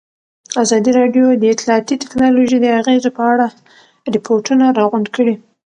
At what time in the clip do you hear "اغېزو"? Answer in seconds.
2.79-3.09